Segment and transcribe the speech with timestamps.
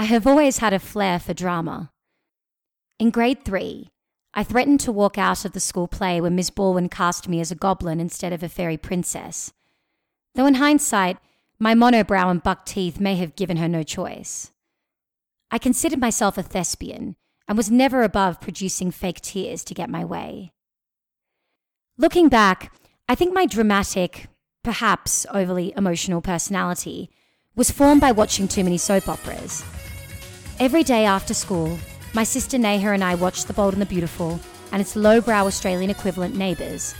[0.00, 1.92] I have always had a flair for drama.
[2.98, 3.90] In grade three,
[4.32, 7.50] I threatened to walk out of the school play when Miss Baldwin cast me as
[7.50, 9.52] a goblin instead of a fairy princess.
[10.34, 11.18] Though in hindsight,
[11.58, 14.50] my monobrow and buck teeth may have given her no choice.
[15.50, 20.02] I considered myself a thespian and was never above producing fake tears to get my
[20.02, 20.50] way.
[21.98, 22.72] Looking back,
[23.06, 24.28] I think my dramatic,
[24.64, 27.10] perhaps overly emotional personality
[27.54, 29.62] was formed by watching too many soap operas.
[30.60, 31.78] Every day after school,
[32.12, 34.38] my sister Neha and I watched The Bold and the Beautiful
[34.72, 36.94] and its lowbrow Australian equivalent Neighbours,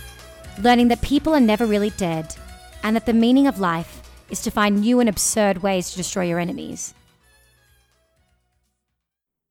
[0.63, 2.35] learning that people are never really dead
[2.81, 6.23] and that the meaning of life is to find new and absurd ways to destroy
[6.23, 6.95] your enemies.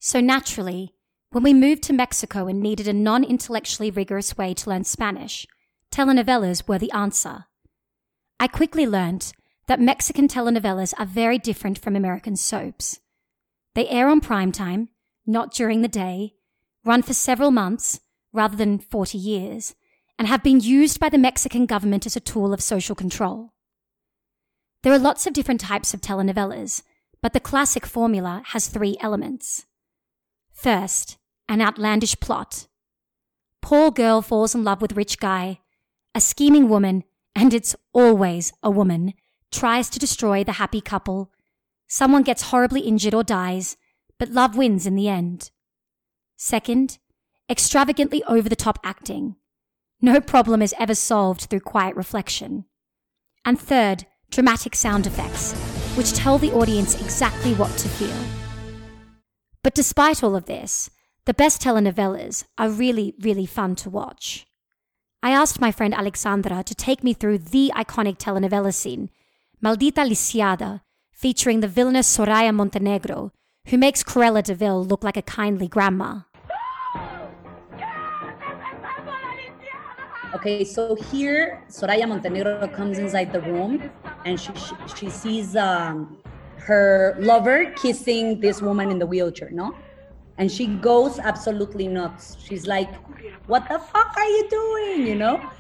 [0.01, 0.93] So naturally,
[1.31, 5.47] when we moved to Mexico and needed a non intellectually rigorous way to learn Spanish,
[5.93, 7.45] telenovelas were the answer.
[8.41, 9.33] I quickly learned
[9.69, 12.99] that Mexican telenovelas are very different from American soaps.
[13.75, 14.89] They air on prime time,
[15.27, 16.35] not during the day,
[16.85, 18.01] run for several months
[18.33, 19.75] rather than 40 years,
[20.19, 23.53] and have been used by the Mexican government as a tool of social control.
[24.83, 26.83] There are lots of different types of telenovelas,
[27.23, 29.67] but the classic formula has three elements.
[30.53, 32.67] First, an outlandish plot.
[33.61, 35.61] Poor girl falls in love with rich guy.
[36.15, 37.05] A scheming woman,
[37.35, 39.15] and it's always a woman,
[39.51, 41.31] tries to destroy the happy couple.
[41.93, 43.77] Someone gets horribly injured or dies,
[44.17, 45.51] but love wins in the end.
[46.37, 46.99] Second,
[47.51, 49.35] extravagantly over the top acting.
[50.01, 52.67] No problem is ever solved through quiet reflection.
[53.45, 55.53] And third, dramatic sound effects,
[55.97, 58.17] which tell the audience exactly what to feel.
[59.65, 60.91] But despite all of this,
[61.25, 64.47] the best telenovelas are really, really fun to watch.
[65.25, 69.11] I asked my friend Alexandra to take me through the iconic telenovela scene,
[69.61, 70.83] Maldita Lisiada,
[71.21, 73.31] featuring the villainous Soraya Montenegro,
[73.67, 76.21] who makes Cruella de Vil look like a kindly grandma.
[80.35, 83.91] Okay, so here Soraya Montenegro comes inside the room
[84.25, 86.17] and she, she, she sees um,
[86.57, 89.75] her lover kissing this woman in the wheelchair, no?
[90.39, 92.39] And she goes absolutely nuts.
[92.43, 92.89] She's like,
[93.47, 95.07] What the fuck are you doing?
[95.07, 95.51] You know?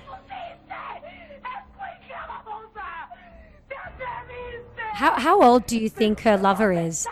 [5.00, 7.08] How, how old do you think her lover is?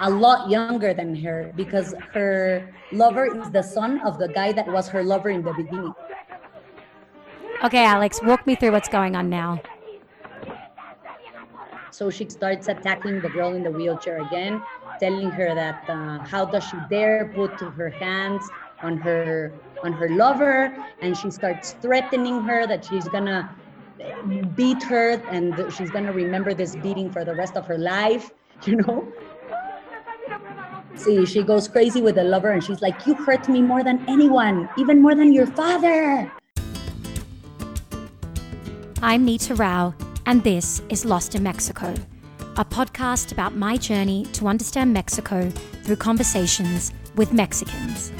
[0.00, 4.66] A lot younger than her because her lover is the son of the guy that
[4.66, 5.92] was her lover in the beginning.
[7.62, 9.60] Okay, Alex, walk me through what's going on now.
[11.90, 14.62] So she starts attacking the girl in the wheelchair again,
[14.98, 18.42] telling her that uh, how does she dare put her hands
[18.82, 19.52] on her
[19.82, 23.54] on her lover, and she starts threatening her that she's gonna
[24.56, 28.30] beat her and she's gonna remember this beating for the rest of her life.
[28.66, 29.12] You know.
[30.94, 34.02] See, she goes crazy with the lover, and she's like, "You hurt me more than
[34.08, 36.32] anyone, even more than your father."
[39.02, 39.92] I'm Nita Rao,
[40.24, 41.92] and this is Lost in Mexico,
[42.56, 45.50] a podcast about my journey to understand Mexico
[45.82, 48.12] through conversations with Mexicans.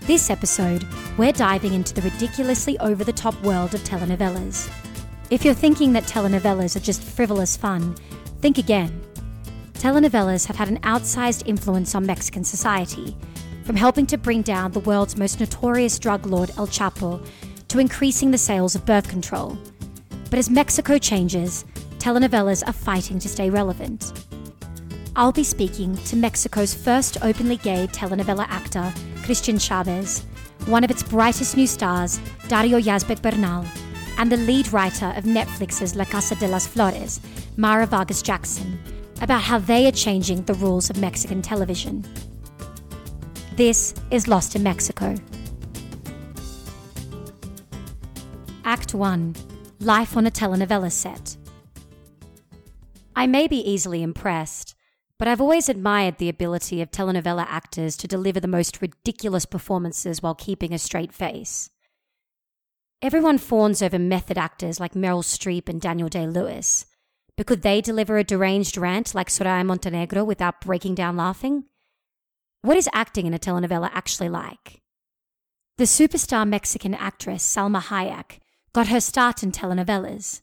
[0.00, 0.84] This episode,
[1.16, 4.83] we're diving into the ridiculously over the top world of telenovelas.
[5.34, 7.96] If you're thinking that telenovelas are just frivolous fun,
[8.38, 9.02] think again.
[9.72, 13.16] Telenovelas have had an outsized influence on Mexican society,
[13.64, 17.26] from helping to bring down the world's most notorious drug lord El Chapo
[17.66, 19.58] to increasing the sales of birth control.
[20.30, 21.64] But as Mexico changes,
[21.98, 24.12] telenovelas are fighting to stay relevant.
[25.16, 28.94] I'll be speaking to Mexico's first openly gay telenovela actor,
[29.24, 30.20] Christian Chavez,
[30.66, 33.64] one of its brightest new stars, Dario Yazbek Bernal,
[34.18, 37.20] and the lead writer of Netflix's La Casa de las Flores,
[37.56, 38.78] Mara Vargas Jackson,
[39.20, 42.04] about how they are changing the rules of Mexican television.
[43.56, 45.14] This is Lost in Mexico.
[48.64, 49.36] Act 1
[49.80, 51.36] Life on a telenovela set.
[53.14, 54.74] I may be easily impressed,
[55.18, 60.22] but I've always admired the ability of telenovela actors to deliver the most ridiculous performances
[60.22, 61.70] while keeping a straight face.
[63.04, 66.86] Everyone fawns over method actors like Meryl Streep and Daniel Day Lewis,
[67.36, 71.64] but could they deliver a deranged rant like Soraya Montenegro without breaking down laughing?
[72.62, 74.80] What is acting in a telenovela actually like?
[75.76, 78.38] The superstar Mexican actress Salma Hayek
[78.72, 80.40] got her start in telenovelas.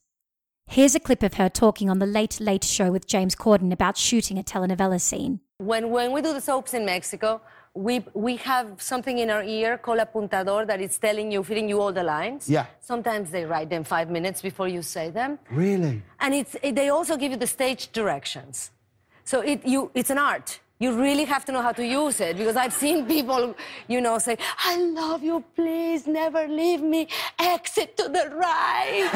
[0.68, 3.98] Here's a clip of her talking on the Late Late Show with James Corden about
[3.98, 5.40] shooting a telenovela scene.
[5.58, 7.42] When, when we do the soaps in Mexico,
[7.74, 11.80] we, we have something in our ear called apuntador that is telling you, feeding you
[11.80, 12.50] all the lines.
[12.50, 12.66] Yeah.
[12.82, 15.40] Sometimes they write them five minutes before you say them.
[15.50, 16.02] Really?
[16.20, 18.72] And it's, it, they also give you the stage directions.
[19.24, 20.60] So it, you, it's an art.
[20.82, 23.56] You really have to know how to use it because I've seen people,
[23.88, 24.36] you know, say,
[24.66, 27.08] I love you, please never leave me,
[27.38, 29.08] exit to the right.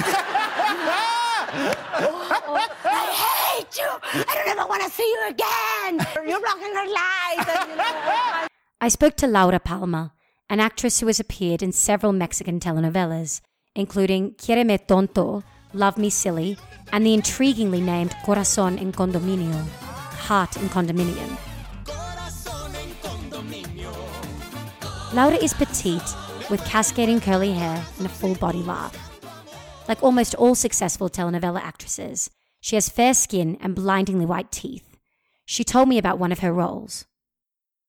[2.05, 3.89] oh, I hate you.
[4.13, 6.29] I don't ever want to see you again.
[6.29, 6.85] You're blocking her.
[6.85, 8.47] And, you know,
[8.79, 10.13] I spoke to Laura Palma,
[10.47, 13.41] an actress who has appeared in several Mexican telenovelas,
[13.73, 16.59] including Quiereme Tonto, Love Me Silly,
[16.93, 19.65] and the intriguingly named Corazon en Condominio,
[20.27, 21.54] Heart in Condominium.
[25.15, 26.13] Laura is petite,
[26.49, 28.93] with cascading curly hair and a full body laugh.
[29.87, 32.29] Like almost all successful telenovela actresses,
[32.59, 34.97] she has fair skin and blindingly white teeth.
[35.45, 37.05] She told me about one of her roles.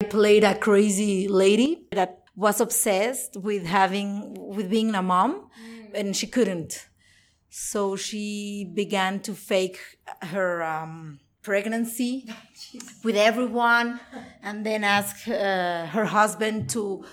[0.00, 5.50] I played a crazy lady that was obsessed with having with being a mom
[5.94, 6.86] and she couldn't.
[7.50, 9.80] So she began to fake
[10.22, 12.26] her um, pregnancy
[13.04, 14.00] with everyone
[14.42, 17.04] and then ask uh, her husband to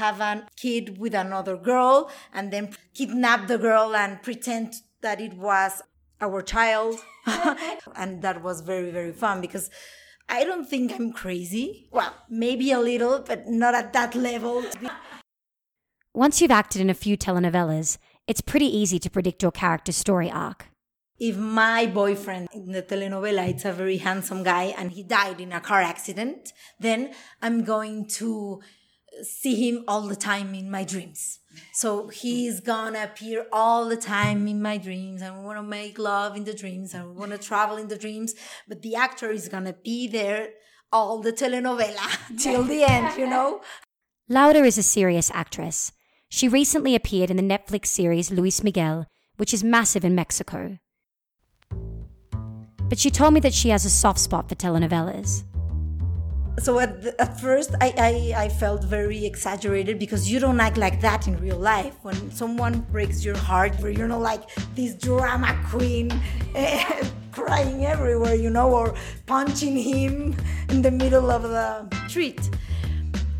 [0.00, 4.68] have a kid with another girl and then kidnap the girl and pretend
[5.02, 5.82] that it was
[6.20, 6.94] our child.
[8.00, 9.66] And that was very very fun because
[10.38, 11.66] i don't think i'm crazy.
[11.98, 12.14] Well
[12.44, 14.64] maybe a little but not at that level
[16.14, 17.98] Once you've acted in a few telenovelas,
[18.30, 20.71] it's pretty easy to predict your character's story arc.
[21.22, 25.52] If my boyfriend in the telenovela it's a very handsome guy and he died in
[25.52, 27.00] a car accident then
[27.40, 28.60] i'm going to
[29.22, 31.38] see him all the time in my dreams
[31.72, 35.96] so he's gonna appear all the time in my dreams and we want to make
[35.96, 38.34] love in the dreams and we want to travel in the dreams
[38.66, 40.48] but the actor is gonna be there
[40.90, 42.08] all the telenovela
[42.44, 43.60] till the end you know
[44.28, 45.92] Laura is a serious actress.
[46.28, 50.78] She recently appeared in the Netflix series Luis Miguel, which is massive in Mexico.
[52.92, 55.44] But she told me that she has a soft spot for telenovelas.
[56.58, 60.76] so at, the, at first I, I, I felt very exaggerated because you don't act
[60.76, 64.42] like that in real life when someone breaks your heart where you're not like
[64.74, 66.12] this drama queen
[66.54, 68.94] eh, crying everywhere you know or
[69.24, 70.36] punching him
[70.68, 72.50] in the middle of the street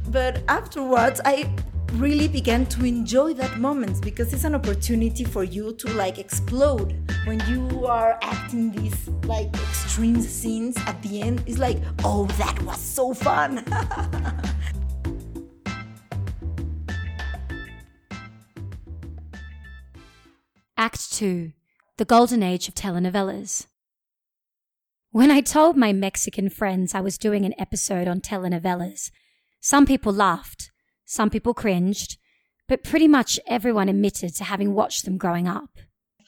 [0.08, 1.46] but afterwards i
[1.94, 6.98] really began to enjoy that moment because it's an opportunity for you to like explode.
[7.26, 12.62] When you are acting these like extreme scenes at the end it's like oh that
[12.62, 13.64] was so fun.
[20.76, 21.52] Act 2
[21.98, 23.66] The Golden Age of Telenovelas.
[25.10, 29.10] When I told my Mexican friends I was doing an episode on telenovelas,
[29.60, 30.71] some people laughed,
[31.12, 32.16] some people cringed,
[32.68, 35.70] but pretty much everyone admitted to having watched them growing up.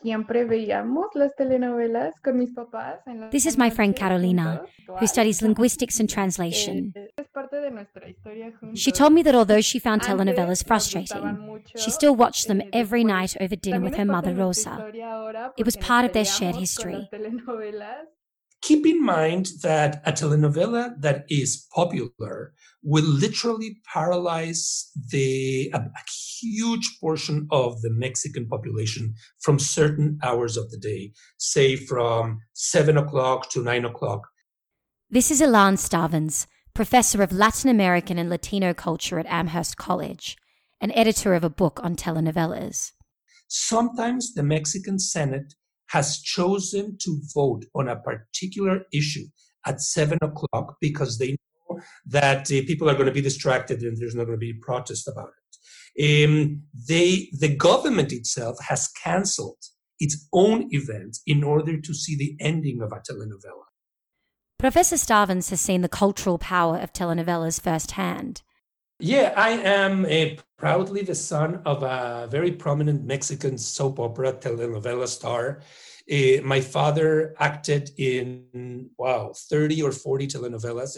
[0.02, 3.00] Siempre veíamos las telenovelas con mis papás.
[3.06, 4.60] En la This is my friend Carolina,
[5.00, 6.92] who studies linguistics and translation.
[6.94, 11.62] Eh, es parte de nuestra historia She told me that although she found telenovelas frustrating,
[11.75, 14.92] she still watched them every night over dinner with her mother Rosa.
[15.56, 17.08] It was part of their shared history.
[18.64, 26.05] Keep in mind that a telenovela that is popular will literally paralyze the a, a
[26.40, 32.96] huge portion of the Mexican population from certain hours of the day, say from seven
[32.96, 34.22] o'clock to nine o'clock.
[35.10, 40.38] This is Ilan Stavans, professor of Latin American and Latino culture at Amherst College,
[40.81, 42.93] and editor of a book on telenovelas.
[43.46, 45.53] Sometimes the Mexican Senate
[45.88, 49.26] has chosen to vote on a particular issue
[49.67, 51.31] at seven o'clock because they
[51.69, 54.55] know that uh, people are going to be distracted and there's not going to be
[54.55, 55.44] protest about it.
[55.96, 59.62] Um, they, the government itself has canceled
[60.00, 63.64] its own event in order to see the ending of a telenovela.
[64.58, 68.43] Professor Stavans has seen the cultural power of telenovelas firsthand.
[69.01, 75.08] Yeah, I am a, proudly the son of a very prominent Mexican soap opera telenovela
[75.08, 75.60] star.
[76.08, 80.96] Eh, my father acted in, wow, 30 or 40 telenovelas.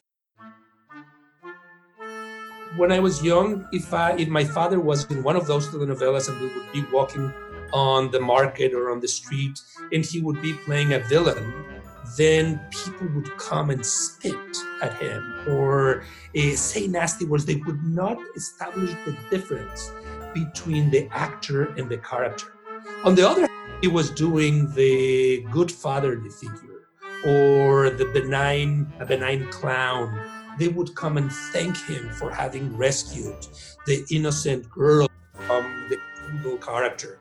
[2.77, 6.29] When I was young, if, I, if my father was in one of those telenovelas
[6.29, 7.33] and we would be walking
[7.73, 9.59] on the market or on the street
[9.93, 11.76] and he would be playing a villain,
[12.17, 14.35] then people would come and spit
[14.83, 16.05] at him or
[16.37, 17.45] uh, say nasty words.
[17.45, 19.91] They would not establish the difference
[20.35, 22.53] between the actor and the character.
[23.05, 26.89] On the other hand, he was doing the good fatherly figure
[27.27, 30.19] or the benign, a benign clown.
[30.59, 33.47] They would come and thank him for having rescued
[33.87, 35.09] the innocent girl
[35.47, 35.99] from the
[36.35, 37.19] evil character.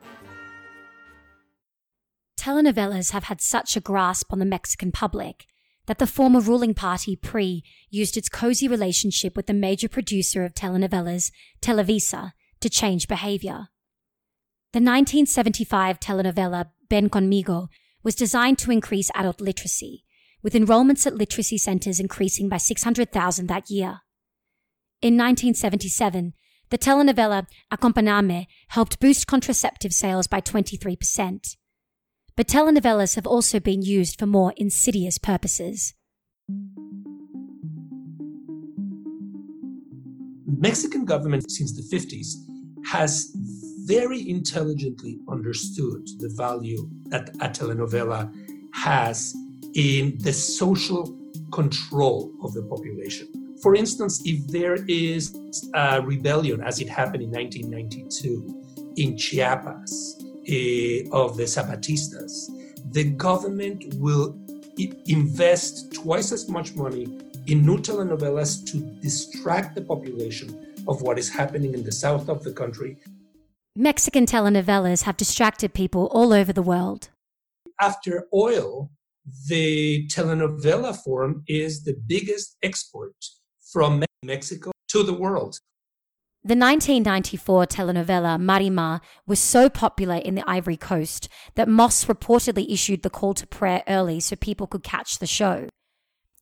[2.46, 5.48] Telenovelas have had such a grasp on the Mexican public
[5.88, 10.54] that the former ruling party, PRI, used its cozy relationship with the major producer of
[10.54, 13.70] telenovelas, Televisa, to change behavior.
[14.74, 17.70] The 1975 telenovela Ven Conmigo
[18.04, 20.04] was designed to increase adult literacy,
[20.44, 24.02] with enrollments at literacy centers increasing by 600,000 that year.
[25.02, 26.34] In 1977,
[26.70, 31.56] the telenovela Acompáñame helped boost contraceptive sales by 23%.
[32.38, 35.94] But telenovelas have also been used for more insidious purposes.
[40.46, 42.34] Mexican government since the 50s
[42.88, 43.32] has
[43.86, 48.34] very intelligently understood the value that a telenovela
[48.74, 49.34] has
[49.76, 51.18] in the social
[51.54, 53.28] control of the population.
[53.62, 55.34] For instance, if there is
[55.74, 62.52] a rebellion, as it happened in 1992 in Chiapas Eh, of the Zapatistas,
[62.92, 64.38] the government will
[65.08, 67.06] invest twice as much money
[67.48, 72.44] in new telenovelas to distract the population of what is happening in the south of
[72.44, 72.96] the country.
[73.76, 77.10] Mexican telenovelas have distracted people all over the world.
[77.82, 78.92] After oil,
[79.48, 83.16] the telenovela form is the biggest export
[83.74, 85.60] from Mexico to the world.
[86.46, 93.02] The 1994 telenovela Marimar was so popular in the Ivory Coast that Moss reportedly issued
[93.02, 95.70] the call to prayer early so people could catch the show.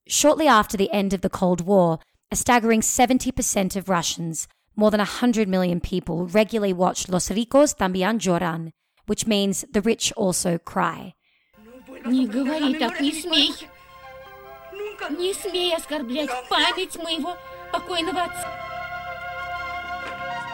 [0.06, 4.98] Shortly after the end of the Cold War, a staggering 70% of Russians, more than
[4.98, 8.74] 100 million people, regularly watched Los Ricos También Lloran,
[9.06, 11.14] which means the rich also cry.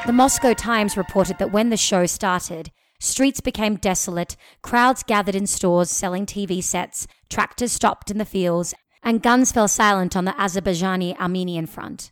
[0.05, 5.45] The Moscow Times reported that when the show started, streets became desolate, crowds gathered in
[5.45, 10.31] stores selling TV sets, tractors stopped in the fields, and guns fell silent on the
[10.31, 12.11] Azerbaijani Armenian front.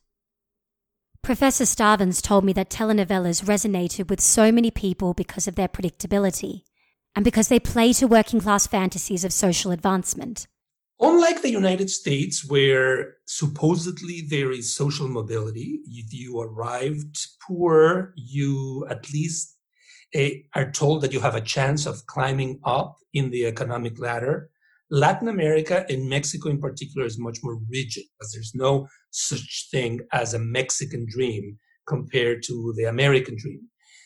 [1.24, 6.62] Professor Stavans told me that telenovelas resonated with so many people because of their predictability
[7.15, 10.46] and because they play to working class fantasies of social advancement.
[11.00, 18.86] Unlike the United States, where supposedly there is social mobility, if you arrived poor, you
[18.89, 19.56] at least
[20.16, 24.50] uh, are told that you have a chance of climbing up in the economic ladder.
[24.89, 30.00] Latin America and Mexico in particular is much more rigid, because there's no such thing
[30.13, 33.62] as a Mexican dream compared to the American dream.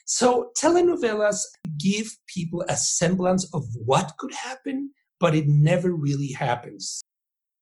[0.05, 1.39] So telenovelas
[1.77, 4.91] give people a semblance of what could happen,
[5.21, 7.03] but it never really happens.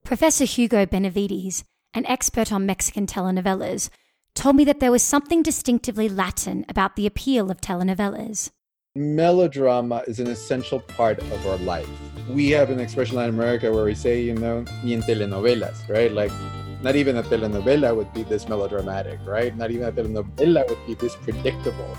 [0.06, 3.90] Professor Hugo Benavides, an expert on Mexican telenovelas,
[4.34, 8.50] told me that there was something distinctively Latin about the appeal of telenovelas.
[8.96, 11.90] Melodrama is an essential part of our life.
[12.30, 15.88] We have an expression in Latin America where we say, you know, ni en telenovelas,
[15.90, 16.12] right?
[16.12, 16.32] Like,
[16.82, 19.56] not even a telenovela would be this melodramatic, right?
[19.56, 21.98] Not even a telenovela would be this predictable.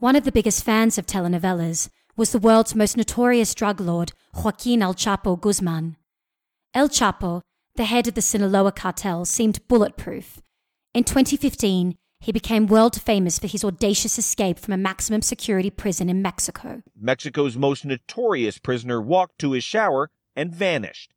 [0.00, 4.80] One of the biggest fans of telenovelas was the world's most notorious drug lord, Joaquin
[4.80, 5.98] El Chapo Guzman.
[6.72, 7.42] El Chapo,
[7.76, 10.40] the head of the Sinaloa cartel, seemed bulletproof.
[10.94, 16.08] In 2015, he became world famous for his audacious escape from a maximum security prison
[16.08, 16.82] in Mexico.
[16.98, 21.12] Mexico's most notorious prisoner walked to his shower and vanished.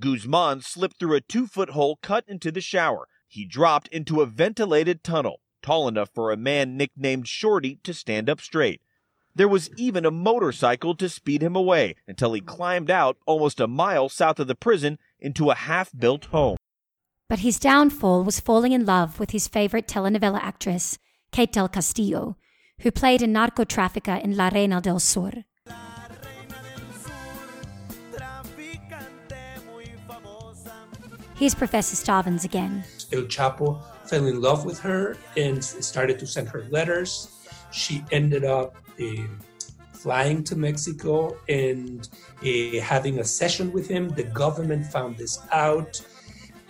[0.00, 3.06] Guzman slipped through a two foot hole cut into the shower.
[3.28, 8.28] He dropped into a ventilated tunnel tall enough for a man nicknamed Shorty to stand
[8.28, 8.82] up straight.
[9.34, 13.66] There was even a motorcycle to speed him away until he climbed out almost a
[13.66, 16.56] mile south of the prison into a half built home.
[17.28, 20.98] But his downfall was falling in love with his favorite telenovela actress,
[21.32, 22.36] Kate del Castillo,
[22.80, 25.44] who played a narco trafficker in La Reina del Sur.
[31.36, 32.84] Here's Professor Stavans again.
[33.12, 37.28] El Chapo fell in love with her and started to send her letters.
[37.70, 39.26] She ended up uh,
[39.92, 42.08] flying to Mexico and
[42.42, 44.10] uh, having a session with him.
[44.10, 46.00] The government found this out.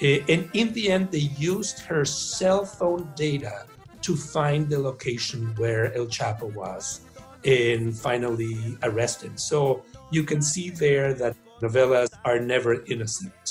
[0.02, 3.66] Uh, and in the end, they used her cell phone data
[4.02, 7.00] to find the location where El Chapo was
[7.44, 9.38] and finally arrested.
[9.40, 13.43] So you can see there that novellas are never innocent.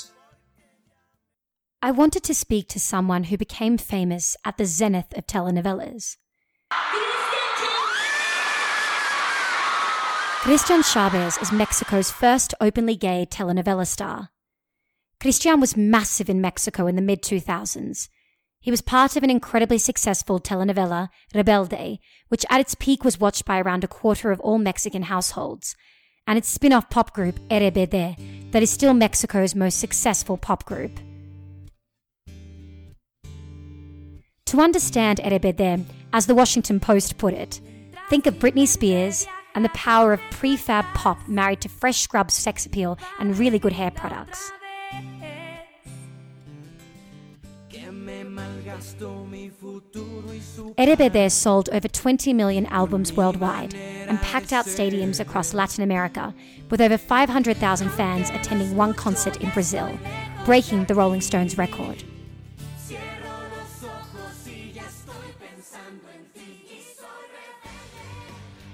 [1.84, 6.16] I wanted to speak to someone who became famous at the zenith of telenovelas.
[10.40, 14.30] Christian Chavez is Mexico's first openly gay telenovela star.
[15.20, 18.08] Christian was massive in Mexico in the mid 2000s.
[18.60, 21.98] He was part of an incredibly successful telenovela, Rebelde,
[22.28, 25.76] which at its peak was watched by around a quarter of all Mexican households,
[26.26, 30.98] and its spin off pop group, RBD, that is still Mexico's most successful pop group.
[34.54, 37.60] To understand RBD, as the Washington Post put it,
[38.08, 42.64] think of Britney Spears and the power of prefab pop married to fresh scrubs sex
[42.64, 44.52] appeal and really good hair products.
[50.78, 56.32] RBD sold over 20 million albums worldwide and packed out stadiums across Latin America,
[56.70, 59.98] with over 500,000 fans attending one concert in Brazil,
[60.44, 62.04] breaking the Rolling Stones record.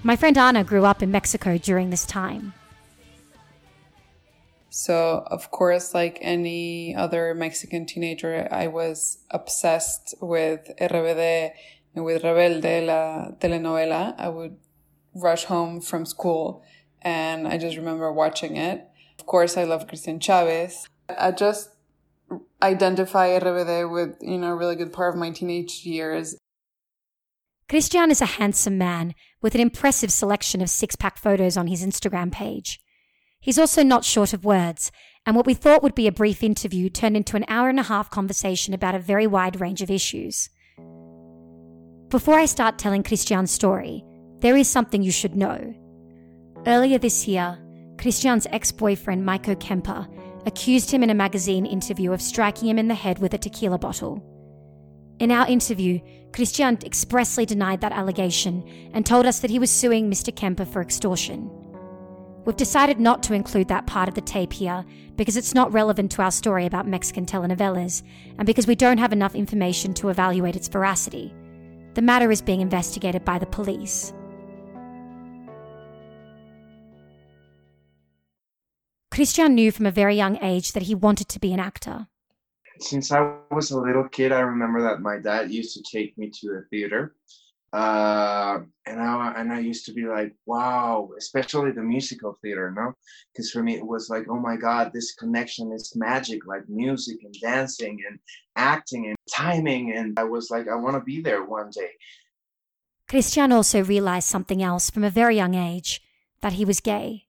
[0.03, 2.53] My friend Ana grew up in Mexico during this time.
[4.71, 11.51] So, of course, like any other Mexican teenager, I was obsessed with RBD
[11.93, 14.15] and with Rebelde, la telenovela.
[14.17, 14.57] I would
[15.13, 16.63] rush home from school
[17.03, 18.87] and I just remember watching it.
[19.19, 20.87] Of course, I love Christian Chavez.
[21.09, 21.69] I just
[22.63, 26.37] identify RBD with, you know, a really good part of my teenage years.
[27.71, 31.85] Christian is a handsome man with an impressive selection of six pack photos on his
[31.85, 32.81] Instagram page.
[33.39, 34.91] He's also not short of words,
[35.25, 37.83] and what we thought would be a brief interview turned into an hour and a
[37.83, 40.49] half conversation about a very wide range of issues.
[42.09, 44.03] Before I start telling Christian's story,
[44.41, 45.73] there is something you should know.
[46.67, 47.57] Earlier this year,
[47.97, 50.09] Christian's ex boyfriend, Maiko Kemper,
[50.45, 53.79] accused him in a magazine interview of striking him in the head with a tequila
[53.79, 54.21] bottle.
[55.19, 56.01] In our interview,
[56.33, 60.33] Christian expressly denied that allegation and told us that he was suing Mr.
[60.33, 61.49] Kemper for extortion.
[62.45, 64.83] We've decided not to include that part of the tape here
[65.15, 68.01] because it's not relevant to our story about Mexican telenovelas
[68.37, 71.33] and because we don't have enough information to evaluate its veracity.
[71.93, 74.13] The matter is being investigated by the police.
[79.11, 82.07] Christian knew from a very young age that he wanted to be an actor.
[82.81, 86.29] Since I was a little kid, I remember that my dad used to take me
[86.29, 87.15] to the theater
[87.73, 92.93] uh, and I and I used to be like, wow, especially the musical theater, no,
[93.31, 97.19] because for me it was like, oh my god, this connection is magic, like music
[97.23, 98.19] and dancing and
[98.57, 101.91] acting and timing, and I was like, I want to be there one day.
[103.07, 106.01] Christian also realized something else from a very young age
[106.41, 107.27] that he was gay.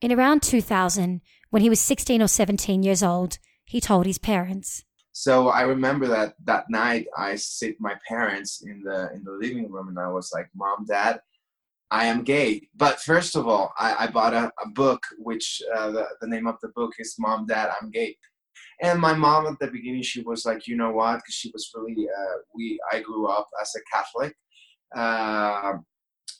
[0.00, 3.38] In around 2000, when he was 16 or 17 years old,
[3.68, 4.84] he told his parents.
[5.12, 9.70] So I remember that that night I sit my parents in the in the living
[9.70, 11.20] room and I was like, "Mom, Dad,
[11.90, 15.90] I am gay." But first of all, I, I bought a, a book which uh,
[15.90, 18.16] the, the name of the book is "Mom, Dad, I'm Gay."
[18.80, 21.70] And my mom at the beginning, she was like, "You know what?" Because she was
[21.74, 22.78] really uh, we.
[22.92, 24.34] I grew up as a Catholic.
[24.94, 25.78] Uh,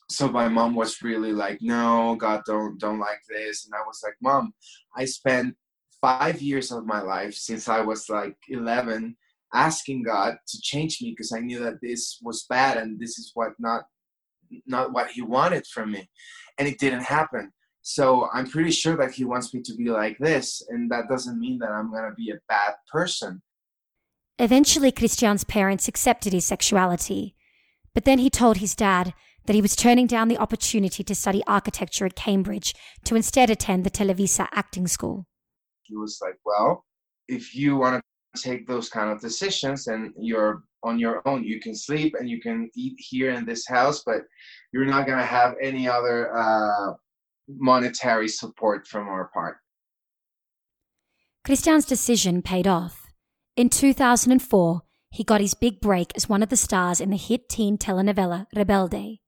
[0.08, 4.00] so my mom was really like, "No, God, don't don't like this," and I was
[4.04, 4.54] like, "Mom,
[4.96, 5.56] I spent
[6.00, 9.16] five years of my life since I was like 11
[9.54, 13.32] asking God to change me because I knew that this was bad and this is
[13.34, 13.84] what not
[14.66, 16.08] not what he wanted from me
[16.58, 17.52] and it didn't happen.
[17.82, 21.38] So I'm pretty sure that he wants me to be like this and that doesn't
[21.38, 23.42] mean that I'm going to be a bad person.
[24.38, 27.34] Eventually Christian's parents accepted his sexuality
[27.94, 29.14] but then he told his dad
[29.46, 33.82] that he was turning down the opportunity to study architecture at Cambridge to instead attend
[33.82, 35.26] the Televisa acting school
[35.88, 36.84] he was like, well,
[37.28, 38.02] if you want
[38.34, 42.28] to take those kind of decisions and you're on your own, you can sleep and
[42.28, 44.22] you can eat here in this house, but
[44.72, 46.92] you're not going to have any other uh,
[47.48, 49.56] monetary support from our part.
[51.44, 53.06] Christian's decision paid off.
[53.56, 57.48] In 2004, he got his big break as one of the stars in the hit
[57.48, 59.18] teen telenovela Rebelde.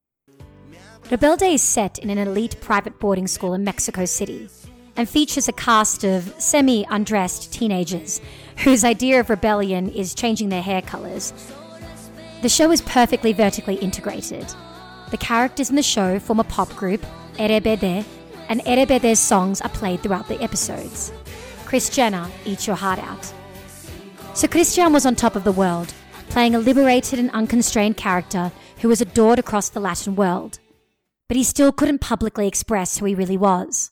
[1.05, 4.47] Rebelde is set in an elite private boarding school in Mexico City
[4.95, 8.21] and features a cast of semi undressed teenagers
[8.63, 11.33] whose idea of rebellion is changing their hair colors.
[12.41, 14.45] The show is perfectly vertically integrated.
[15.11, 18.05] The characters in the show form a pop group, RBD,
[18.49, 21.11] and RBD's songs are played throughout the episodes.
[21.65, 23.33] Kris Jenner, Eat Your Heart Out.
[24.33, 25.93] So Christian was on top of the world,
[26.29, 30.59] playing a liberated and unconstrained character who was adored across the Latin world.
[31.27, 33.91] But he still couldn't publicly express who he really was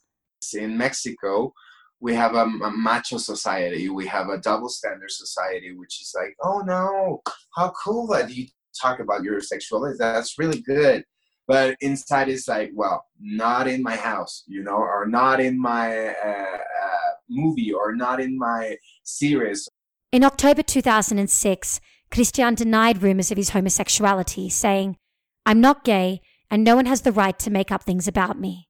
[0.54, 1.54] in Mexico,
[2.00, 3.90] we have a, a, macho society.
[3.90, 7.22] We have a double standard society, which is like, oh no,
[7.56, 8.48] how cool that you
[8.80, 9.98] talk about your sexuality.
[10.00, 11.04] That's really good.
[11.48, 16.10] But inside is like, well, not in my house, you know, or not in my
[16.10, 19.68] uh, uh, movie, or not in my series.
[20.12, 21.82] In October 2006,
[22.12, 24.98] Christian denied rumors of his homosexuality, saying,
[25.46, 28.69] I'm not gay and no one has the right to make up things about me.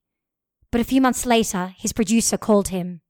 [0.71, 3.01] But a few months later, his producer called him.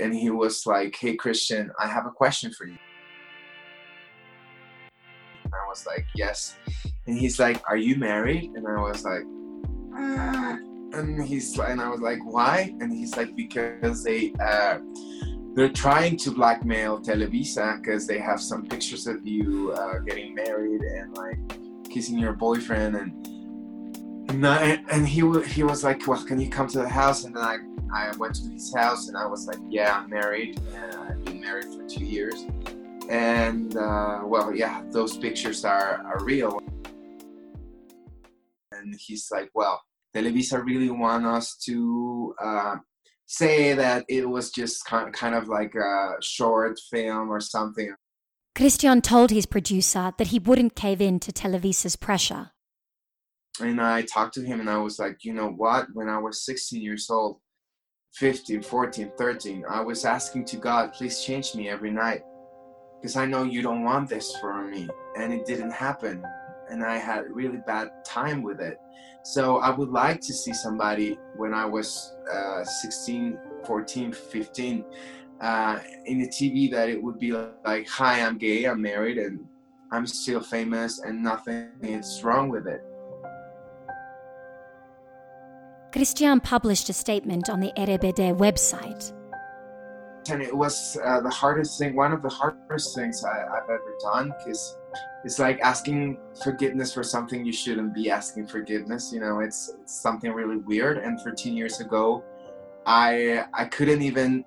[0.00, 2.76] And he was like, Hey, Christian, I have a question for you.
[5.44, 6.56] And I was like, Yes.
[7.06, 8.50] And he's like, Are you married?
[8.54, 9.24] And I was like,
[9.96, 10.56] uh,
[10.98, 12.74] and he's and I was like, Why?
[12.80, 14.78] And he's like, Because they uh,
[15.54, 20.82] they're trying to blackmail Televisa because they have some pictures of you uh, getting married
[20.82, 21.38] and like
[21.88, 23.33] kissing your boyfriend and
[24.28, 27.24] and, and he he was like, well, can you come to the house?
[27.24, 27.58] And then I
[27.94, 30.60] I went to his house and I was like, yeah, I'm married.
[30.74, 32.44] And I've been married for two years.
[33.08, 36.58] And uh, well, yeah, those pictures are, are real.
[38.72, 39.80] And he's like, well,
[40.14, 42.76] Televisa really want us to uh,
[43.26, 47.94] say that it was just kind of like a short film or something.
[48.56, 52.50] Christian told his producer that he wouldn't cave in to Televisa's pressure.
[53.60, 55.86] And I talked to him and I was like, you know what?
[55.92, 57.38] When I was 16 years old,
[58.14, 62.22] 15, 14, 13, I was asking to God, please change me every night.
[63.00, 64.88] Because I know you don't want this for me.
[65.16, 66.24] And it didn't happen.
[66.68, 68.78] And I had a really bad time with it.
[69.24, 74.84] So I would like to see somebody when I was uh, 16, 14, 15
[75.40, 79.44] uh, in the TV that it would be like, hi, I'm gay, I'm married, and
[79.92, 82.82] I'm still famous, and nothing is wrong with it.
[85.94, 89.12] Christian published a statement on the RBD website.
[90.28, 93.94] And it was uh, the hardest thing, one of the hardest things I, have ever
[94.02, 94.76] done, because
[95.22, 99.12] it's like asking forgiveness for something you shouldn't be asking forgiveness.
[99.12, 100.98] You know, it's, it's something really weird.
[100.98, 102.24] And 13 years ago,
[102.84, 104.44] I I couldn't even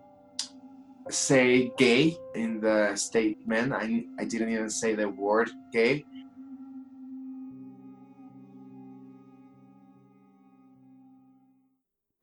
[1.09, 3.71] say gay in the statement.
[3.71, 6.03] I, I didn't even say the word gay.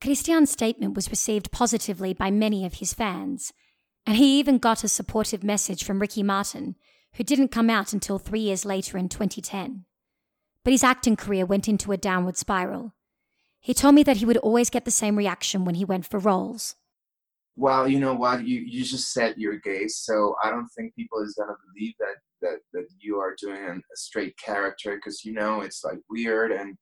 [0.05, 3.51] Christian's statement was received positively by many of his fans,
[4.05, 6.75] and he even got a supportive message from Ricky Martin,
[7.15, 9.85] who didn't come out until three years later in 2010.
[10.63, 12.93] But his acting career went into a downward spiral.
[13.59, 16.19] He told me that he would always get the same reaction when he went for
[16.19, 16.75] roles.
[17.55, 18.45] Well, you know what?
[18.45, 22.17] You you just said you're gay, so I don't think people is gonna believe that
[22.43, 26.77] that that you are doing a straight character because you know it's like weird and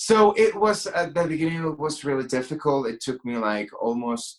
[0.00, 2.86] so it was at the beginning it was really difficult.
[2.86, 4.38] It took me like almost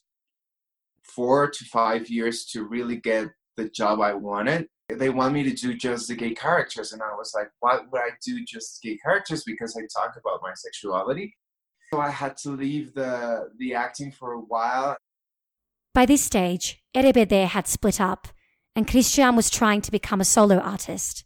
[1.04, 4.70] four to five years to really get the job i wanted.
[4.88, 8.02] They want me to do just the gay characters and i was like why would
[8.02, 11.36] i do just gay characters because i talk about my sexuality?
[11.92, 14.96] So i had to leave the the acting for a while.
[15.94, 18.30] By this stage RBD had split up
[18.78, 21.26] and christian was trying to become a solo artist.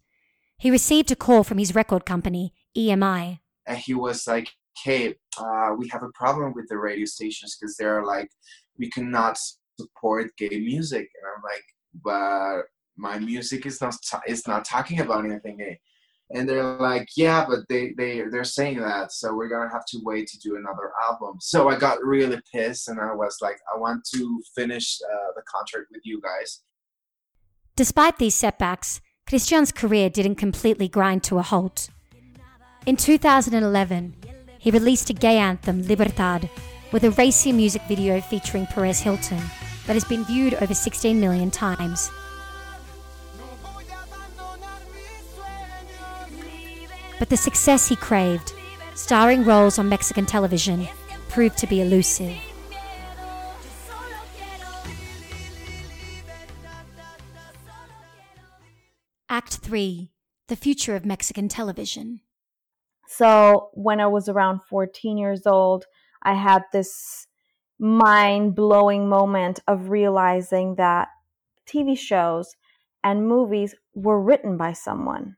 [0.58, 4.50] He received a call from his record company emi and he was like
[4.84, 8.30] hey uh, we have a problem with the radio stations because they're like
[8.78, 9.38] we cannot
[9.80, 11.10] support gay music.
[11.16, 11.64] And i'm like
[12.04, 12.64] but
[12.98, 13.96] my music is not
[14.28, 15.80] is not talking about anything gay.
[16.34, 20.00] And they're like yeah but they they they're saying that so we're gonna have to
[20.04, 21.38] wait to do another album.
[21.40, 25.44] So i got really pissed and i was like i want to finish uh, the
[25.54, 26.62] contract with you guys.
[27.76, 31.90] Despite these setbacks christian's career didn't completely grind to a halt
[32.86, 34.16] in 2011,
[34.60, 36.50] he released a gay anthem, Libertad,
[36.92, 39.42] with a racy music video featuring Perez Hilton
[39.88, 42.10] that has been viewed over 16 million times.
[47.20, 48.54] But the success he craved,
[48.96, 50.88] starring roles on Mexican television,
[51.30, 52.36] proved to be elusive.
[59.30, 60.12] Act 3
[60.48, 62.22] The Future of Mexican Television.
[63.16, 65.86] So when I was around 14 years old,
[66.24, 67.28] I had this
[67.78, 71.10] mind blowing moment of realizing that
[71.68, 72.56] TV shows
[73.04, 75.36] and movies were written by someone.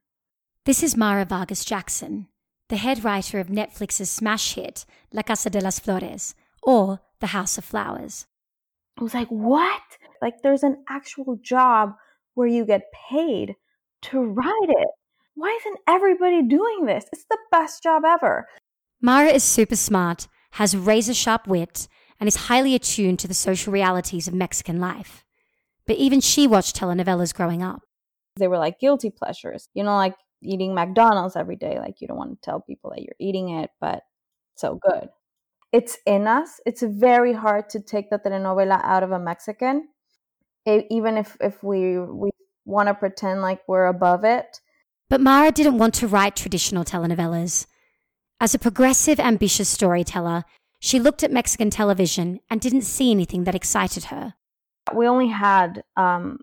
[0.64, 2.28] This is Mara Vargas Jackson,
[2.70, 6.34] the head writer of Netflix's smash hit La Casa de las Flores,
[6.64, 8.26] or The House of Flowers.
[8.98, 9.82] I was like, what?
[10.22, 11.96] Like, there's an actual job
[12.36, 13.56] where you get paid
[14.04, 14.88] to write it
[15.36, 17.06] why isn't everybody doing this?
[17.12, 18.48] It's the best job ever.
[19.02, 21.88] Mara is super smart, has razor sharp wit,
[22.20, 25.26] and is highly attuned to the social realities of Mexican life.
[25.86, 27.82] But even she watched telenovelas growing up.
[28.38, 31.80] They were like guilty pleasures, you know, like eating McDonald's every day.
[31.80, 34.04] Like you don't want to tell people that you're eating it, but
[34.56, 35.10] so good.
[35.72, 36.62] It's in us.
[36.66, 39.90] It's very hard to take the telenovela out of a Mexican.
[40.66, 42.32] It, even if, if we, we
[42.64, 44.62] want to pretend like we're above it.
[45.10, 47.68] But Mara didn't want to write traditional telenovelas.
[48.40, 50.44] As a progressive, ambitious storyteller,
[50.80, 54.34] she looked at Mexican television and didn't see anything that excited her.
[54.94, 56.40] We only had um,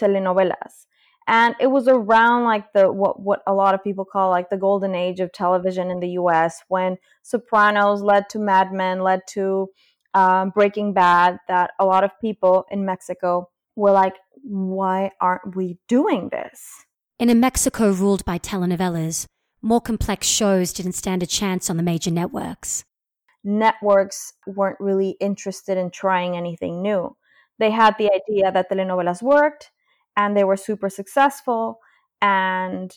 [0.00, 0.86] telenovelas,
[1.26, 4.56] and it was around like the what what a lot of people call like the
[4.56, 6.62] golden age of television in the U.S.
[6.68, 9.68] when Sopranos led to Mad Men, led to
[10.14, 11.38] um, Breaking Bad.
[11.46, 16.86] That a lot of people in Mexico were like, "Why aren't we doing this?"
[17.18, 19.26] In a Mexico ruled by telenovelas,
[19.60, 22.84] more complex shows didn't stand a chance on the major networks.
[23.42, 27.16] Networks weren't really interested in trying anything new.
[27.58, 29.72] They had the idea that telenovelas worked
[30.16, 31.80] and they were super successful.
[32.22, 32.94] And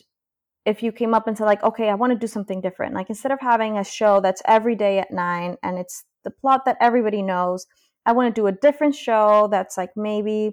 [0.64, 3.08] if you came up and said, like, okay, I want to do something different, like
[3.08, 6.76] instead of having a show that's every day at nine and it's the plot that
[6.80, 7.66] everybody knows,
[8.06, 10.52] I want to do a different show that's like maybe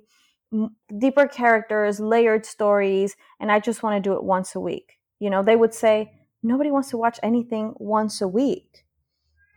[0.97, 4.97] deeper characters, layered stories, and I just want to do it once a week.
[5.19, 8.85] You know, they would say, nobody wants to watch anything once a week.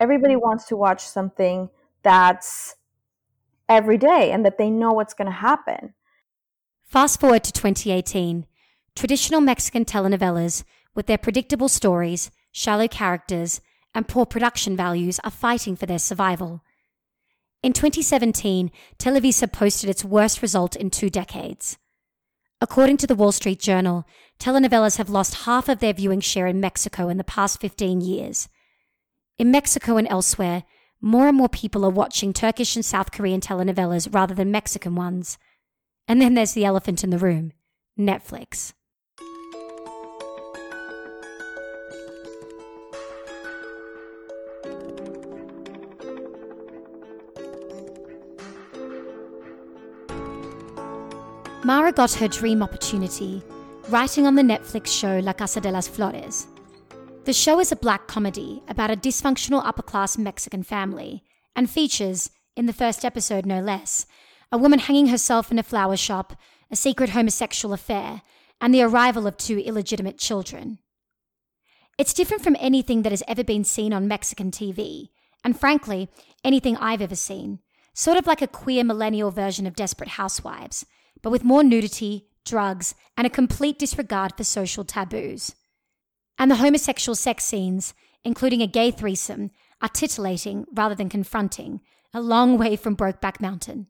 [0.01, 0.43] Everybody mm-hmm.
[0.43, 1.71] wants to watch something
[2.03, 2.77] that's
[3.69, 5.95] every day and that they know what's going to happen.
[6.85, 8.47] Fast forward to 2018.
[8.95, 13.63] Traditional Mexican telenovelas, with their predictable stories, shallow characters,
[13.95, 16.63] and poor production values, are fighting for their survival.
[17.63, 21.79] In 2017, Televisa posted its worst result in two decades.
[22.61, 24.05] According to the Wall Street Journal,
[24.41, 28.49] telenovelas have lost half of their viewing share in Mexico in the past 15 years.
[29.39, 30.65] In Mexico and elsewhere,
[31.01, 35.39] more and more people are watching Turkish and South Korean telenovelas rather than Mexican ones.
[36.09, 37.53] And then there's the elephant in the room
[37.99, 38.73] Netflix.
[51.65, 53.41] Mara got her dream opportunity
[53.89, 56.49] writing on the Netflix show La Casa de las Flores.
[57.25, 61.23] The show is a black comedy about a dysfunctional upper class Mexican family
[61.55, 64.07] and features, in the first episode no less,
[64.51, 66.35] a woman hanging herself in a flower shop,
[66.69, 68.23] a secret homosexual affair,
[68.61, 70.81] and the arrival of two illegitimate children.
[71.97, 75.11] It's different from anything that has ever been seen on Mexican TV,
[75.45, 76.09] and frankly,
[76.43, 77.61] anything I've ever seen.
[77.95, 80.87] Sort of like a queer millennial version of Desperate Housewives,
[81.23, 85.55] but with more nudity, drugs, and a complete disregard for social taboos.
[86.39, 91.81] And the homosexual sex scenes, including a gay threesome, are titillating rather than confronting,
[92.15, 93.87] a long way from Brokeback Mountain.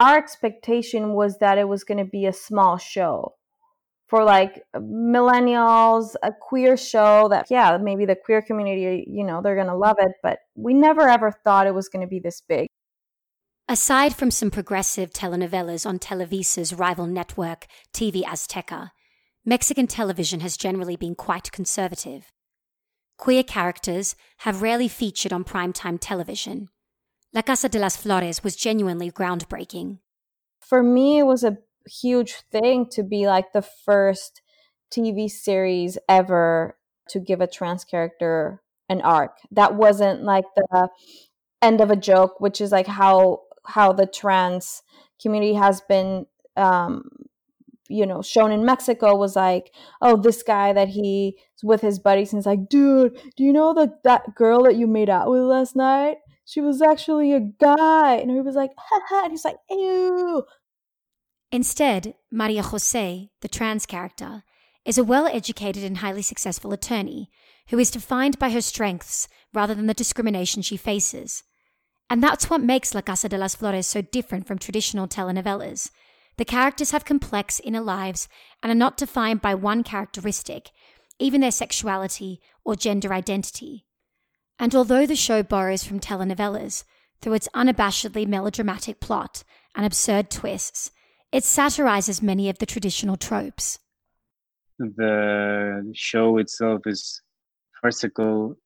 [0.00, 3.34] Our expectation was that it was going to be a small show
[4.06, 9.54] for like millennials, a queer show that, yeah, maybe the queer community, you know, they're
[9.54, 12.40] going to love it, but we never ever thought it was going to be this
[12.40, 12.68] big.
[13.70, 18.92] Aside from some progressive telenovelas on Televisa's rival network, TV Azteca,
[19.44, 22.32] Mexican television has generally been quite conservative.
[23.18, 26.70] Queer characters have rarely featured on primetime television.
[27.34, 29.98] La Casa de las Flores was genuinely groundbreaking.
[30.60, 34.40] For me, it was a huge thing to be like the first
[34.90, 36.78] TV series ever
[37.10, 39.36] to give a trans character an arc.
[39.50, 40.88] That wasn't like the
[41.60, 44.82] end of a joke, which is like how how the trans
[45.20, 46.26] community has been
[46.56, 47.08] um,
[47.88, 52.32] you know shown in mexico was like oh this guy that he's with his buddies
[52.32, 55.42] and he's like dude do you know that that girl that you made out with
[55.42, 56.18] last night?
[56.44, 58.14] She was actually a guy.
[58.14, 60.44] And he was like ha and he's like ew.
[61.50, 64.42] Instead maria jose the trans character
[64.84, 67.30] is a well-educated and highly successful attorney
[67.68, 71.42] who is defined by her strengths rather than the discrimination she faces
[72.10, 75.90] and that's what makes La Casa de las Flores so different from traditional telenovelas.
[76.36, 78.28] The characters have complex inner lives
[78.62, 80.70] and are not defined by one characteristic,
[81.18, 83.84] even their sexuality or gender identity.
[84.58, 86.84] And although the show borrows from telenovelas
[87.20, 89.42] through its unabashedly melodramatic plot
[89.74, 90.90] and absurd twists,
[91.32, 93.78] it satirizes many of the traditional tropes.
[94.78, 97.20] The show itself is
[97.80, 98.56] farcical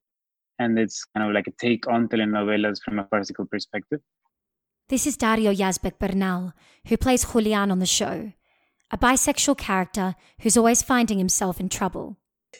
[0.58, 4.00] and it's kind of like a take on telenovelas from a farcical perspective.
[4.88, 6.52] This is Dario Yazbek Bernal,
[6.88, 8.32] who plays Julian on the show,
[8.90, 12.16] a bisexual character who's always finding himself in trouble.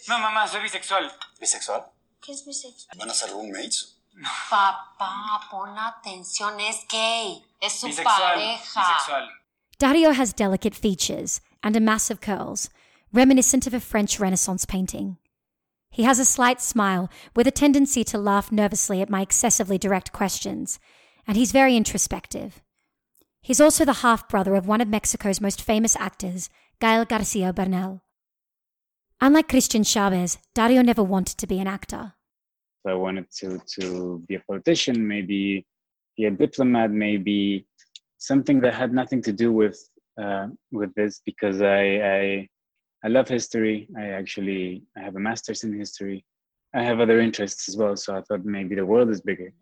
[0.09, 1.11] No, mamá, soy bisexual.
[1.41, 1.85] ¿Bisexual?
[2.23, 2.99] ¿Qué es bisexual?
[2.99, 3.99] ¿Van a ser roommates?
[4.49, 7.43] Papá, pon atención, es gay.
[7.61, 8.81] Es su bisexual, pareja.
[8.81, 9.29] Bisexual.
[9.79, 12.71] Dario has delicate features and a mass of curls,
[13.13, 15.19] reminiscent of a French Renaissance painting.
[15.93, 20.11] He has a slight smile, with a tendency to laugh nervously at my excessively direct
[20.11, 20.81] questions,
[21.27, 22.63] and he's very introspective.
[23.43, 26.49] He's also the half brother of one of Mexico's most famous actors,
[26.81, 28.03] Gael Garcia Bernal.
[29.21, 32.15] Unlike Christian Chavez, Dario never wanted to be an actor.
[32.87, 35.67] I wanted to, to be a politician, maybe
[36.17, 37.67] be a diplomat, maybe
[38.17, 39.79] something that had nothing to do with
[40.21, 41.83] uh, with this because I,
[42.17, 42.49] I
[43.05, 43.89] I love history.
[43.97, 46.25] I actually I have a master's in history.
[46.75, 49.53] I have other interests as well, so I thought maybe the world is bigger.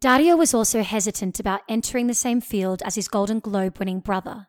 [0.00, 4.46] Dario was also hesitant about entering the same field as his Golden Globe winning brother.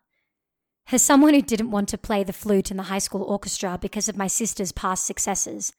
[0.92, 4.08] As someone who didn't want to play the flute in the high school orchestra because
[4.08, 5.74] of my sister's past successes,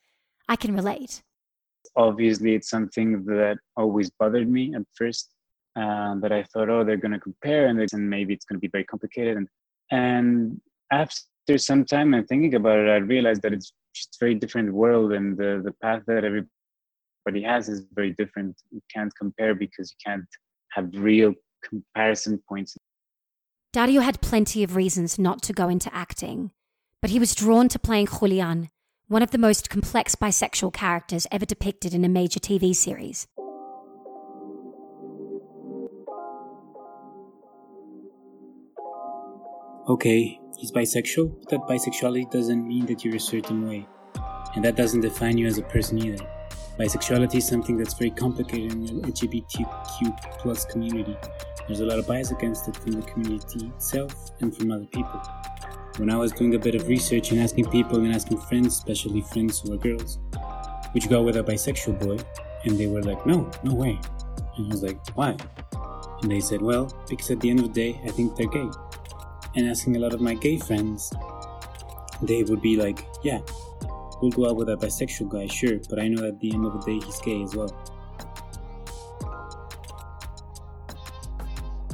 [0.49, 1.23] I can relate.
[1.97, 5.31] Obviously, it's something that always bothered me at first.
[5.75, 8.61] Um, but I thought, oh, they're going to compare, and, and maybe it's going to
[8.61, 9.39] be very complicated.
[9.39, 9.49] And
[9.91, 11.21] and after
[11.59, 15.13] some time and thinking about it, I realized that it's just a very different world,
[15.13, 18.57] and the the path that everybody has is very different.
[18.71, 20.29] You can't compare because you can't
[20.71, 21.35] have real
[21.69, 22.77] comparison points.
[23.73, 26.51] Dario had plenty of reasons not to go into acting,
[27.01, 28.71] but he was drawn to playing Julian,
[29.09, 33.27] one of the most complex bisexual characters ever depicted in a major TV series.
[39.89, 43.85] Okay, he's bisexual, but that bisexuality doesn't mean that you're a certain way.
[44.55, 46.25] And that doesn't define you as a person either.
[46.79, 51.17] Bisexuality is something that's very complicated in the LGBTQ plus community.
[51.67, 55.21] There's a lot of bias against it from the community itself and from other people.
[55.97, 59.23] When I was doing a bit of research and asking people and asking friends, especially
[59.23, 60.21] friends who are girls,
[60.95, 62.23] would you go with a bisexual boy?
[62.67, 63.99] And they were like, no, no way.
[64.57, 65.37] And I was like, why?
[66.23, 68.71] And they said, well, because at the end of the day, I think they're gay.
[69.55, 71.13] And asking a lot of my gay friends,
[72.23, 73.41] they would be like, yeah,
[74.21, 76.73] we'll go out with a bisexual guy, sure, but I know at the end of
[76.73, 77.71] the day he's gay as well.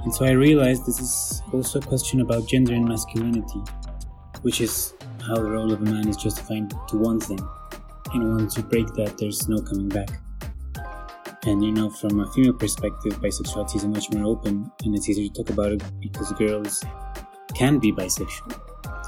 [0.03, 3.61] And so I realized this is also a question about gender and masculinity,
[4.43, 4.95] which is
[5.27, 7.41] how the role of a man is justified to one thing.
[8.15, 10.09] And once you break that, there's no coming back.
[11.45, 15.29] And you know, from a female perspective, bisexuality is much more open, and it's easier
[15.29, 16.85] to talk about it because girls
[17.59, 18.61] can be bisexual.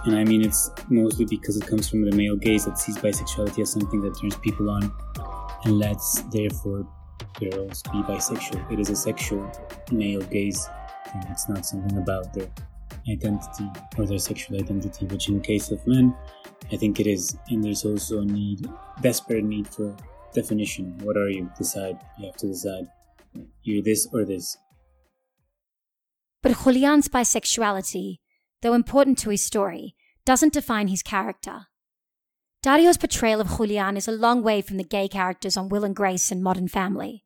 [0.07, 3.63] And I mean, it's mostly because it comes from the male gaze that sees bisexuality
[3.63, 4.93] as something that turns people on
[5.65, 6.87] and lets, therefore,
[7.39, 8.73] girls be bisexual.
[8.73, 9.51] It is a sexual
[9.93, 10.67] male gaze,
[11.15, 12.49] and it's not something about their
[13.09, 16.17] identity or their sexual identity, which in case of men,
[16.73, 17.37] I think it is.
[17.49, 18.67] And there's also a need,
[19.03, 19.95] desperate need for
[20.35, 20.99] definition.
[21.03, 21.51] What are you?
[21.59, 21.99] Decide.
[22.19, 22.89] You have to decide.
[23.63, 24.57] You're this or this.
[26.43, 28.17] But Julian's bisexuality
[28.63, 29.95] though important to his story,
[30.25, 31.67] doesn't define his character.
[32.63, 35.97] Dario's portrayal of Julian is a long way from the gay characters on Will and
[35.97, 37.25] Grace and Modern Family.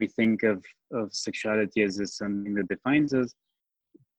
[0.00, 3.34] We think of, of sexuality as something that defines us,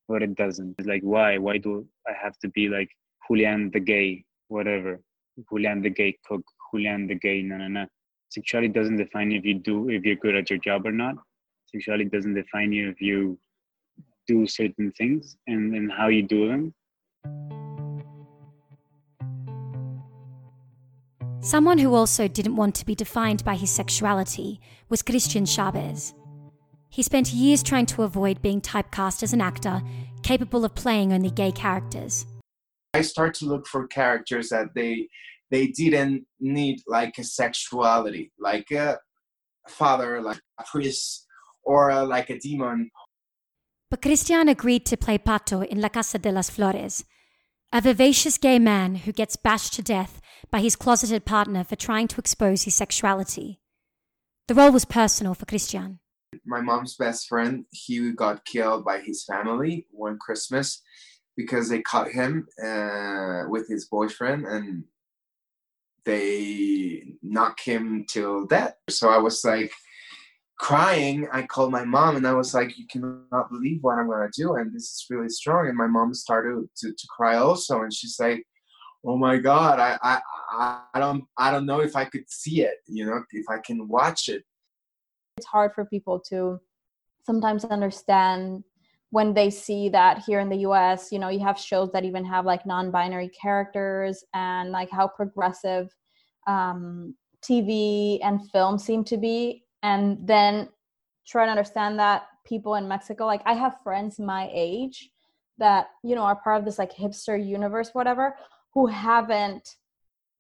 [0.08, 0.76] but it doesn't.
[0.78, 1.40] It's like, why?
[1.40, 2.90] Why do I have to be like
[3.28, 5.02] Julian the gay, whatever?
[5.50, 7.88] Julian the gay cook, Julian the gay, no, no, no.
[8.30, 11.16] Sexuality doesn't define if you do, if you're good at your job or not.
[11.66, 13.40] Sexuality doesn't define you if you
[14.28, 16.74] do certain things and, and how you do them.
[21.42, 26.14] Someone who also didn't want to be defined by his sexuality was Christian Chavez.
[26.90, 29.82] He spent years trying to avoid being typecast as an actor
[30.22, 32.26] capable of playing only gay characters.
[32.94, 35.10] I start to look for characters that they
[35.52, 38.98] they didn't need like a sexuality, like a
[39.68, 41.28] father, like a priest,
[41.64, 42.90] or a, like a demon
[43.94, 47.06] but Christian agreed to play Pato in La Casa de las Flores,
[47.72, 52.08] a vivacious gay man who gets bashed to death by his closeted partner for trying
[52.08, 53.60] to expose his sexuality.
[54.48, 56.00] The role was personal for Christian.
[56.44, 60.82] My mom's best friend, he got killed by his family one Christmas
[61.38, 64.86] because they caught him uh, with his boyfriend and
[66.04, 68.74] they knocked him till death.
[68.90, 69.72] So I was like,
[70.64, 74.30] crying, I called my mom and I was like, You cannot believe what I'm gonna
[74.34, 75.68] do, and this is really strong.
[75.68, 78.42] And my mom started to, to cry also, and she's like,
[79.06, 80.22] Oh my god, I, I
[80.94, 83.90] I don't I don't know if I could see it, you know, if I can
[83.90, 84.44] watch it.
[85.36, 86.62] It's hard for people to
[87.26, 88.64] sometimes understand
[89.10, 92.24] when they see that here in the US, you know, you have shows that even
[92.24, 95.90] have like non-binary characters and like how progressive
[96.48, 100.70] um, TV and film seem to be and then
[101.28, 105.12] try to understand that people in Mexico, like I have friends my age
[105.60, 108.36] that, you know, are part of this like hipster universe, whatever,
[108.74, 109.76] who haven't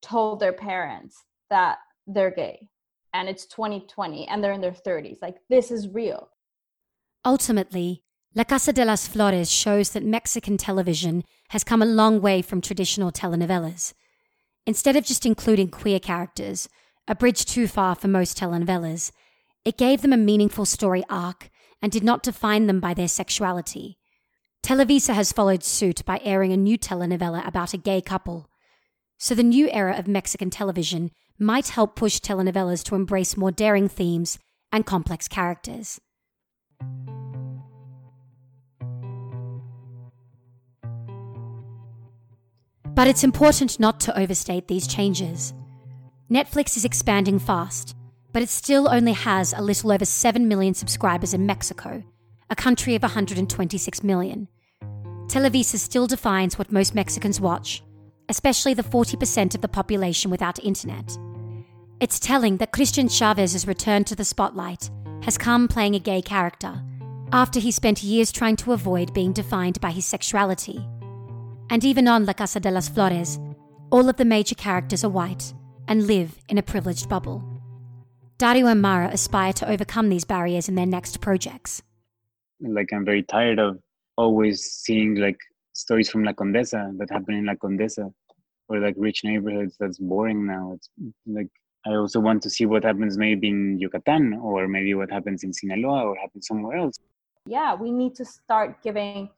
[0.01, 1.77] told their parents that
[2.07, 2.67] they're gay
[3.13, 5.21] and it's 2020 and they're in their 30s.
[5.21, 6.29] Like this is real.
[7.25, 8.03] Ultimately,
[8.35, 12.61] La Casa de las Flores shows that Mexican television has come a long way from
[12.61, 13.93] traditional telenovelas.
[14.65, 16.67] Instead of just including queer characters,
[17.07, 19.11] a bridge too far for most telenovelas,
[19.65, 21.49] it gave them a meaningful story arc
[21.81, 23.97] and did not define them by their sexuality.
[24.63, 28.49] Televisa has followed suit by airing a new telenovela about a gay couple.
[29.17, 33.89] So the new era of Mexican television might help push telenovelas to embrace more daring
[33.89, 34.39] themes
[34.71, 35.99] and complex characters.
[42.95, 45.53] But it's important not to overstate these changes.
[46.31, 47.95] Netflix is expanding fast,
[48.33, 52.03] but it still only has a little over 7 million subscribers in Mexico,
[52.49, 54.47] a country of 126 million.
[55.27, 57.83] Televisa still defines what most Mexicans watch,
[58.27, 61.17] especially the 40% of the population without internet.
[61.99, 64.89] It's telling that Christian Chavez's return to the spotlight
[65.21, 66.81] has come playing a gay character
[67.31, 70.85] after he spent years trying to avoid being defined by his sexuality.
[71.69, 73.39] And even on La Casa de las Flores,
[73.89, 75.53] all of the major characters are white
[75.87, 77.52] and live in a privileged bubble.
[78.43, 81.81] Dario and Mara aspire to overcome these barriers in their next projects.
[82.59, 83.79] Like I'm very tired of
[84.17, 85.37] always seeing like
[85.71, 88.13] stories from La Condesa that happen in La Condesa
[88.67, 89.77] or like rich neighborhoods.
[89.79, 90.73] That's boring now.
[90.75, 90.89] It's
[91.25, 91.47] like
[91.85, 95.53] I also want to see what happens maybe in Yucatan or maybe what happens in
[95.53, 96.99] Sinaloa or happens somewhere else.
[97.45, 99.29] Yeah, we need to start giving,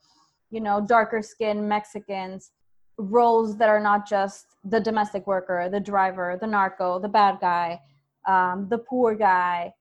[0.50, 2.54] you know, darker skinned Mexicans
[2.98, 7.80] roles that are not just the domestic worker, the driver, the narco, the bad guy,
[8.28, 9.74] um, the poor guy.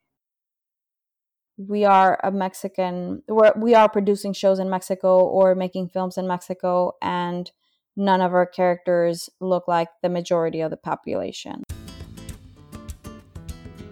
[1.57, 6.27] We are a Mexican, we're, we are producing shows in Mexico or making films in
[6.27, 7.51] Mexico, and
[7.97, 11.63] none of our characters look like the majority of the population.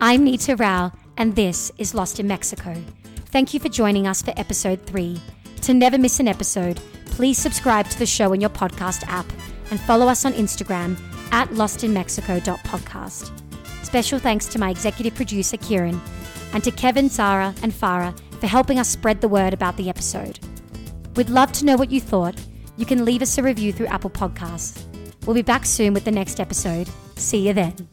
[0.01, 2.75] I'm Nita Rao, and this is Lost in Mexico.
[3.27, 5.21] Thank you for joining us for episode three.
[5.63, 9.27] To never miss an episode, please subscribe to the show in your podcast app
[9.71, 10.99] and follow us on Instagram
[11.31, 13.42] at lostinmexico.podcast.
[13.93, 16.01] Special thanks to my executive producer, Kieran,
[16.55, 20.41] and to Kevin, Zara, and Farah for helping us spread the word about the episode.
[21.15, 22.41] We'd love to know what you thought.
[22.79, 24.83] You can leave us a review through Apple Podcasts.
[25.27, 26.89] We'll be back soon with the next episode.
[27.17, 27.87] See you then.